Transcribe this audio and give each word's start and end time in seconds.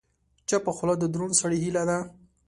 چپه 0.49 0.71
خوله، 0.77 0.95
د 0.99 1.03
دروند 1.13 1.33
سړي 1.41 1.57
هیله 1.63 1.83
ده. 1.89 1.97